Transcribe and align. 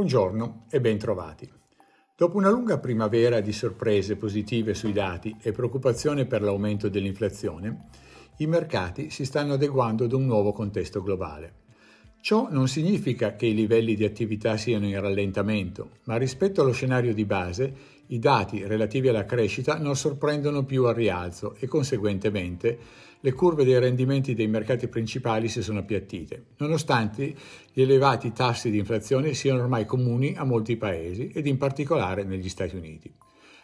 Buongiorno 0.00 0.64
e 0.70 0.80
ben 0.80 0.96
trovati. 0.96 1.46
Dopo 2.16 2.38
una 2.38 2.48
lunga 2.48 2.78
primavera 2.78 3.40
di 3.40 3.52
sorprese 3.52 4.16
positive 4.16 4.72
sui 4.72 4.94
dati 4.94 5.36
e 5.42 5.52
preoccupazione 5.52 6.24
per 6.24 6.40
l'aumento 6.40 6.88
dell'inflazione, 6.88 7.88
i 8.38 8.46
mercati 8.46 9.10
si 9.10 9.26
stanno 9.26 9.52
adeguando 9.52 10.04
ad 10.04 10.12
un 10.12 10.24
nuovo 10.24 10.52
contesto 10.52 11.02
globale. 11.02 11.59
Ciò 12.22 12.48
non 12.50 12.68
significa 12.68 13.34
che 13.34 13.46
i 13.46 13.54
livelli 13.54 13.94
di 13.94 14.04
attività 14.04 14.58
siano 14.58 14.86
in 14.86 15.00
rallentamento, 15.00 15.92
ma 16.04 16.18
rispetto 16.18 16.60
allo 16.60 16.72
scenario 16.72 17.14
di 17.14 17.24
base, 17.24 17.74
i 18.08 18.18
dati 18.18 18.66
relativi 18.66 19.08
alla 19.08 19.24
crescita 19.24 19.78
non 19.78 19.96
sorprendono 19.96 20.64
più 20.64 20.84
al 20.84 20.94
rialzo 20.94 21.54
e 21.58 21.66
conseguentemente 21.66 22.78
le 23.20 23.32
curve 23.32 23.64
dei 23.64 23.78
rendimenti 23.78 24.34
dei 24.34 24.48
mercati 24.48 24.86
principali 24.88 25.48
si 25.48 25.62
sono 25.62 25.78
appiattite, 25.78 26.44
nonostante 26.58 27.34
gli 27.72 27.80
elevati 27.80 28.32
tassi 28.32 28.70
di 28.70 28.78
inflazione 28.78 29.32
siano 29.32 29.62
ormai 29.62 29.86
comuni 29.86 30.34
a 30.36 30.44
molti 30.44 30.76
paesi 30.76 31.30
ed 31.32 31.46
in 31.46 31.56
particolare 31.56 32.24
negli 32.24 32.50
Stati 32.50 32.76
Uniti. 32.76 33.10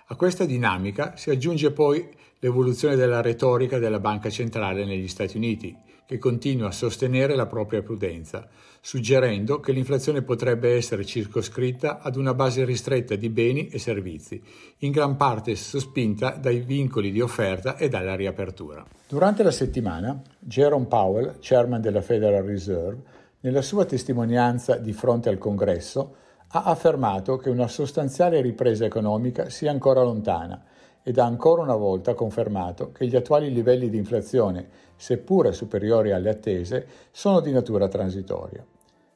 A 0.09 0.15
questa 0.15 0.45
dinamica 0.45 1.17
si 1.17 1.31
aggiunge 1.31 1.73
poi 1.73 2.09
l'evoluzione 2.39 2.95
della 2.95 3.21
retorica 3.21 3.81
della 3.81 3.99
Banca 3.99 4.31
Centrale 4.31 4.85
negli 4.85 5.09
Stati 5.09 5.37
Uniti, 5.37 5.77
che 6.07 6.19
continua 6.19 6.69
a 6.69 6.73
sostenere 6.73 7.35
la 7.35 7.47
propria 7.47 7.83
prudenza, 7.83 8.47
suggerendo 8.81 9.59
che 9.59 9.73
l'inflazione 9.73 10.23
potrebbe 10.23 10.77
essere 10.77 11.05
circoscritta 11.05 11.99
ad 11.99 12.15
una 12.15 12.35
base 12.35 12.65
ristretta 12.65 13.17
di 13.17 13.29
beni 13.31 13.67
e 13.67 13.81
servizi, 13.81 14.41
in 14.79 14.93
gran 14.93 15.17
parte 15.17 15.57
sospinta 15.57 16.31
dai 16.31 16.61
vincoli 16.61 17.11
di 17.11 17.21
offerta 17.21 17.77
e 17.77 17.89
dalla 17.89 18.15
riapertura. 18.15 18.87
Durante 19.09 19.43
la 19.43 19.51
settimana, 19.51 20.23
Jerome 20.39 20.87
Powell, 20.87 21.39
chairman 21.41 21.81
della 21.81 22.01
Federal 22.01 22.45
Reserve, 22.45 23.03
nella 23.41 23.63
sua 23.63 23.85
testimonianza 23.85 24.77
di 24.77 24.93
fronte 24.93 25.31
al 25.31 25.39
Congresso, 25.39 26.15
ha 26.63 26.71
affermato 26.71 27.37
che 27.37 27.51
una 27.51 27.69
sostanziale 27.69 28.41
ripresa 28.41 28.85
economica 28.85 29.51
sia 29.51 29.71
ancora 29.71 30.03
lontana 30.03 30.63
ed 31.03 31.19
ha 31.19 31.25
ancora 31.25 31.63
una 31.63 31.77
volta 31.77 32.15
confermato 32.15 32.93
che 32.93 33.07
gli 33.07 33.15
attuali 33.15 33.53
livelli 33.53 33.91
di 33.91 33.97
inflazione, 33.97 34.69
seppure 34.97 35.53
superiori 35.53 36.13
alle 36.13 36.31
attese, 36.31 36.87
sono 37.11 37.41
di 37.41 37.53
natura 37.53 37.89
transitoria. 37.89 38.65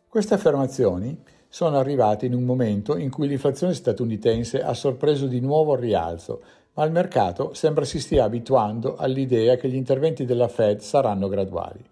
Queste 0.07 0.35
affermazioni 0.35 1.21
sono 1.49 1.79
arrivate 1.79 2.27
in 2.27 2.35
un 2.35 2.45
momento 2.45 2.97
in 2.97 3.11
cui 3.11 3.27
l'inflazione 3.27 3.75
statunitense 3.75 4.63
ha 4.63 4.75
sorpreso 4.75 5.27
di 5.27 5.41
nuovo 5.41 5.75
il 5.75 5.81
rialzo, 5.81 6.43
ma 6.75 6.85
il 6.85 6.93
mercato 6.93 7.55
sembra 7.55 7.85
si 7.85 7.99
stia 7.99 8.25
abituando 8.25 8.97
all'idea 8.97 9.57
che 9.57 9.69
gli 9.69 9.75
interventi 9.75 10.25
della 10.25 10.49
Fed 10.49 10.81
saranno 10.81 11.29
graduali. 11.29 11.83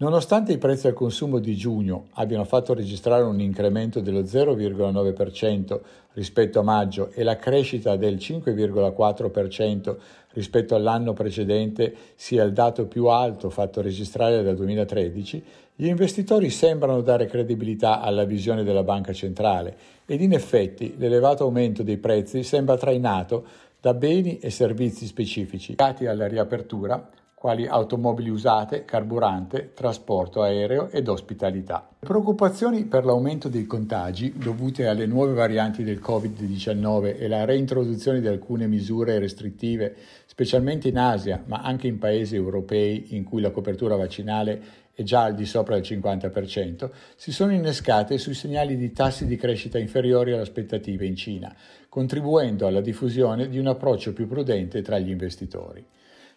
Nonostante 0.00 0.52
i 0.52 0.56
prezzi 0.56 0.86
al 0.86 0.94
consumo 0.94 1.38
di 1.40 1.54
giugno 1.54 2.06
abbiano 2.12 2.44
fatto 2.44 2.72
registrare 2.72 3.22
un 3.22 3.38
incremento 3.38 4.00
dello 4.00 4.22
0,9% 4.22 5.78
rispetto 6.14 6.58
a 6.58 6.62
maggio 6.62 7.10
e 7.12 7.22
la 7.22 7.36
crescita 7.36 7.96
del 7.96 8.14
5,4% 8.14 9.96
rispetto 10.30 10.74
all'anno 10.74 11.12
precedente 11.12 11.94
sia 12.14 12.44
il 12.44 12.54
dato 12.54 12.86
più 12.86 13.08
alto 13.08 13.50
fatto 13.50 13.82
registrare 13.82 14.42
dal 14.42 14.56
2013, 14.56 15.44
gli 15.74 15.88
investitori 15.88 16.48
sembrano 16.48 17.02
dare 17.02 17.26
credibilità 17.26 18.00
alla 18.00 18.24
visione 18.24 18.64
della 18.64 18.82
banca 18.82 19.12
centrale 19.12 19.76
ed 20.06 20.22
in 20.22 20.32
effetti 20.32 20.94
l'elevato 20.96 21.44
aumento 21.44 21.82
dei 21.82 21.98
prezzi 21.98 22.42
sembra 22.42 22.78
trainato 22.78 23.44
da 23.78 23.92
beni 23.92 24.38
e 24.38 24.48
servizi 24.48 25.04
specifici 25.04 25.72
legati 25.76 26.06
alla 26.06 26.26
riapertura 26.26 27.06
quali 27.40 27.66
automobili 27.66 28.28
usate, 28.28 28.84
carburante, 28.84 29.70
trasporto 29.72 30.42
aereo 30.42 30.90
ed 30.90 31.08
ospitalità. 31.08 31.88
Le 31.98 32.06
preoccupazioni 32.06 32.84
per 32.84 33.06
l'aumento 33.06 33.48
dei 33.48 33.64
contagi 33.64 34.34
dovute 34.36 34.86
alle 34.86 35.06
nuove 35.06 35.32
varianti 35.32 35.82
del 35.82 36.02
Covid-19 36.04 37.18
e 37.18 37.28
la 37.28 37.46
reintroduzione 37.46 38.20
di 38.20 38.26
alcune 38.26 38.66
misure 38.66 39.18
restrittive, 39.18 39.96
specialmente 40.26 40.88
in 40.88 40.98
Asia, 40.98 41.42
ma 41.46 41.62
anche 41.62 41.86
in 41.86 41.98
paesi 41.98 42.36
europei 42.36 43.16
in 43.16 43.24
cui 43.24 43.40
la 43.40 43.52
copertura 43.52 43.96
vaccinale 43.96 44.60
è 44.92 45.02
già 45.02 45.22
al 45.22 45.34
di 45.34 45.46
sopra 45.46 45.76
del 45.76 45.84
50%, 45.84 46.90
si 47.16 47.32
sono 47.32 47.54
innescate 47.54 48.18
sui 48.18 48.34
segnali 48.34 48.76
di 48.76 48.92
tassi 48.92 49.24
di 49.24 49.36
crescita 49.36 49.78
inferiori 49.78 50.32
alle 50.32 50.42
aspettative 50.42 51.06
in 51.06 51.16
Cina, 51.16 51.56
contribuendo 51.88 52.66
alla 52.66 52.82
diffusione 52.82 53.48
di 53.48 53.58
un 53.58 53.68
approccio 53.68 54.12
più 54.12 54.28
prudente 54.28 54.82
tra 54.82 54.98
gli 54.98 55.08
investitori. 55.08 55.82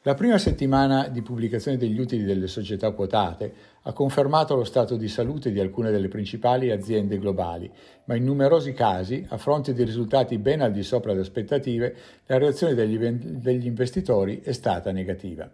La 0.05 0.15
prima 0.15 0.37
settimana 0.37 1.07
di 1.07 1.21
pubblicazione 1.21 1.77
degli 1.77 1.97
utili 1.97 2.25
delle 2.25 2.47
società 2.47 2.91
quotate 2.91 3.53
ha 3.83 3.93
confermato 3.93 4.53
lo 4.53 4.65
stato 4.65 4.97
di 4.97 5.07
salute 5.07 5.49
di 5.49 5.61
alcune 5.61 5.91
delle 5.91 6.09
principali 6.09 6.71
aziende 6.71 7.17
globali, 7.17 7.71
ma 8.03 8.15
in 8.15 8.25
numerosi 8.25 8.73
casi, 8.73 9.25
a 9.29 9.37
fronte 9.37 9.71
di 9.71 9.81
risultati 9.85 10.37
ben 10.39 10.59
al 10.59 10.73
di 10.73 10.83
sopra 10.83 11.11
delle 11.11 11.23
aspettative, 11.23 11.95
la 12.25 12.37
reazione 12.37 12.73
degli, 12.73 12.97
degli 12.97 13.65
investitori 13.65 14.41
è 14.41 14.51
stata 14.51 14.91
negativa. 14.91 15.49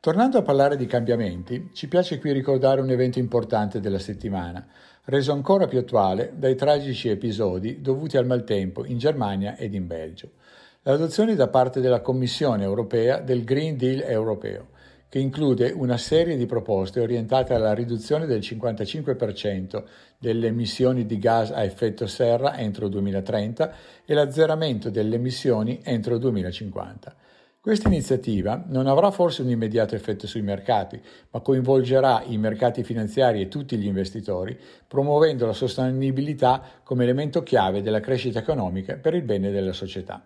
Tornando 0.00 0.38
a 0.38 0.42
parlare 0.42 0.76
di 0.76 0.86
cambiamenti, 0.86 1.68
ci 1.74 1.86
piace 1.86 2.18
qui 2.18 2.32
ricordare 2.32 2.80
un 2.80 2.88
evento 2.88 3.18
importante 3.18 3.78
della 3.78 3.98
settimana, 3.98 4.66
reso 5.04 5.32
ancora 5.32 5.66
più 5.66 5.78
attuale 5.78 6.32
dai 6.34 6.54
tragici 6.54 7.10
episodi 7.10 7.82
dovuti 7.82 8.16
al 8.16 8.24
maltempo 8.24 8.86
in 8.86 8.96
Germania 8.96 9.54
ed 9.54 9.74
in 9.74 9.86
Belgio 9.86 10.30
l'adozione 10.88 11.34
da 11.34 11.48
parte 11.48 11.80
della 11.80 12.00
Commissione 12.00 12.62
europea 12.62 13.18
del 13.18 13.42
Green 13.42 13.76
Deal 13.76 14.02
europeo, 14.02 14.68
che 15.08 15.18
include 15.18 15.72
una 15.72 15.96
serie 15.96 16.36
di 16.36 16.46
proposte 16.46 17.00
orientate 17.00 17.54
alla 17.54 17.74
riduzione 17.74 18.24
del 18.24 18.38
55% 18.38 19.82
delle 20.16 20.46
emissioni 20.46 21.04
di 21.04 21.18
gas 21.18 21.50
a 21.50 21.64
effetto 21.64 22.06
serra 22.06 22.56
entro 22.56 22.84
il 22.84 22.92
2030 22.92 23.72
e 24.04 24.14
l'azzeramento 24.14 24.88
delle 24.88 25.16
emissioni 25.16 25.80
entro 25.82 26.14
il 26.14 26.20
2050. 26.20 27.16
Questa 27.60 27.88
iniziativa 27.88 28.62
non 28.68 28.86
avrà 28.86 29.10
forse 29.10 29.42
un 29.42 29.50
immediato 29.50 29.96
effetto 29.96 30.28
sui 30.28 30.42
mercati, 30.42 31.02
ma 31.32 31.40
coinvolgerà 31.40 32.22
i 32.28 32.38
mercati 32.38 32.84
finanziari 32.84 33.40
e 33.40 33.48
tutti 33.48 33.76
gli 33.76 33.86
investitori, 33.86 34.56
promuovendo 34.86 35.46
la 35.46 35.52
sostenibilità 35.52 36.62
come 36.84 37.02
elemento 37.02 37.42
chiave 37.42 37.82
della 37.82 37.98
crescita 37.98 38.38
economica 38.38 38.94
per 38.94 39.14
il 39.14 39.22
bene 39.22 39.50
della 39.50 39.72
società. 39.72 40.24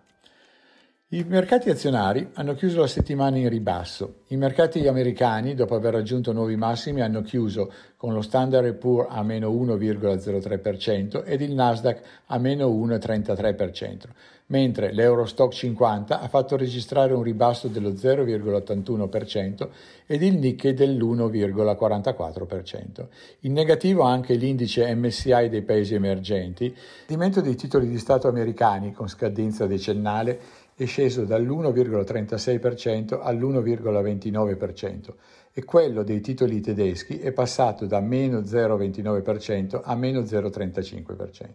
I 1.13 1.25
mercati 1.25 1.71
azionari 1.71 2.31
hanno 2.35 2.55
chiuso 2.55 2.79
la 2.79 2.87
settimana 2.87 3.37
in 3.37 3.49
ribasso. 3.49 4.21
I 4.29 4.37
mercati 4.37 4.87
americani, 4.87 5.57
dopo 5.57 5.75
aver 5.75 5.95
raggiunto 5.95 6.31
nuovi 6.31 6.55
massimi, 6.55 7.01
hanno 7.01 7.23
chiuso 7.23 7.73
con 7.97 8.15
lo 8.15 8.23
Standard 8.23 8.73
Poor's 8.75 9.09
a 9.11 9.25
meno 9.25 9.51
1,03% 9.51 11.25
ed 11.25 11.41
il 11.41 11.53
Nasdaq 11.53 12.01
a 12.27 12.39
meno 12.39 12.69
1,33%, 12.69 14.03
mentre 14.51 14.93
l'Eurostock 14.93 15.53
50 15.53 16.21
ha 16.21 16.29
fatto 16.29 16.57
registrare 16.57 17.13
un 17.13 17.23
ribasso 17.23 17.69
dello 17.69 17.91
0,81% 17.91 19.69
ed 20.07 20.23
il 20.23 20.37
Nikkei 20.37 20.73
dell'1,44%. 20.75 23.07
In 23.41 23.53
negativo 23.53 24.03
anche 24.03 24.35
l'indice 24.35 24.95
MSCI 24.95 25.49
dei 25.49 25.63
paesi 25.63 25.95
emergenti, 25.95 26.67
il 26.67 26.75
rendimento 27.07 27.41
dei 27.41 27.57
titoli 27.57 27.89
di 27.89 27.99
Stato 27.99 28.29
americani 28.29 28.93
con 28.93 29.09
scadenza 29.09 29.67
decennale 29.67 30.39
è 30.75 30.85
sceso 30.87 31.25
dall'1,36% 31.25 33.21
all'1,29% 33.23 35.13
e 35.61 35.65
quello 35.65 36.03
dei 36.03 36.23
titoli 36.23 36.61
tedeschi 36.63 37.19
è 37.19 37.33
passato 37.33 37.85
da 37.85 38.01
meno 38.01 38.41
0,29% 38.41 39.83
a 39.85 39.95
meno 39.95 40.21
0,35%. 40.21 41.49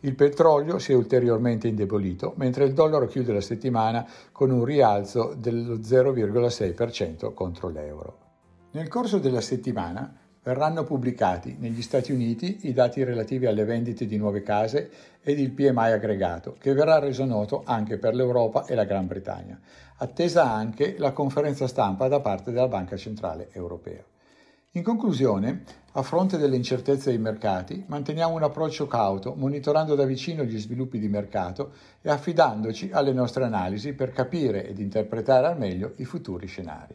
Il 0.00 0.14
petrolio 0.14 0.78
si 0.78 0.92
è 0.92 0.94
ulteriormente 0.94 1.66
indebolito, 1.66 2.34
mentre 2.36 2.64
il 2.66 2.74
dollaro 2.74 3.06
chiude 3.06 3.32
la 3.32 3.40
settimana 3.40 4.06
con 4.32 4.50
un 4.50 4.64
rialzo 4.64 5.34
dello 5.36 5.76
0,6% 5.76 7.32
contro 7.32 7.68
l'euro. 7.68 8.18
Nel 8.72 8.88
corso 8.88 9.18
della 9.18 9.40
settimana 9.40 10.14
verranno 10.42 10.84
pubblicati 10.84 11.56
negli 11.58 11.82
Stati 11.82 12.12
Uniti 12.12 12.60
i 12.62 12.72
dati 12.72 13.04
relativi 13.04 13.46
alle 13.46 13.64
vendite 13.64 14.06
di 14.06 14.16
nuove 14.16 14.42
case 14.42 14.90
ed 15.22 15.38
il 15.38 15.50
PMI 15.50 15.92
aggregato, 15.92 16.56
che 16.58 16.72
verrà 16.72 16.98
reso 16.98 17.24
noto 17.24 17.62
anche 17.64 17.98
per 17.98 18.14
l'Europa 18.14 18.64
e 18.64 18.74
la 18.74 18.84
Gran 18.84 19.06
Bretagna, 19.06 19.58
attesa 19.96 20.50
anche 20.50 20.96
la 20.98 21.12
conferenza 21.12 21.66
stampa 21.66 22.08
da 22.08 22.20
parte 22.20 22.50
della 22.52 22.68
Banca 22.68 22.96
Centrale 22.96 23.48
Europea. 23.52 24.02
In 24.72 24.82
conclusione, 24.82 25.64
a 25.92 26.02
fronte 26.02 26.36
delle 26.36 26.54
incertezze 26.54 27.10
dei 27.10 27.18
mercati, 27.18 27.84
manteniamo 27.86 28.34
un 28.34 28.42
approccio 28.42 28.86
cauto, 28.86 29.34
monitorando 29.34 29.94
da 29.94 30.04
vicino 30.04 30.44
gli 30.44 30.58
sviluppi 30.58 30.98
di 30.98 31.08
mercato 31.08 31.72
e 32.02 32.10
affidandoci 32.10 32.90
alle 32.92 33.12
nostre 33.12 33.44
analisi 33.44 33.94
per 33.94 34.12
capire 34.12 34.68
ed 34.68 34.78
interpretare 34.78 35.46
al 35.46 35.58
meglio 35.58 35.94
i 35.96 36.04
futuri 36.04 36.46
scenari. 36.46 36.94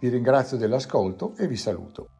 Vi 0.00 0.08
ringrazio 0.08 0.56
dell'ascolto 0.56 1.34
e 1.36 1.46
vi 1.46 1.56
saluto. 1.56 2.19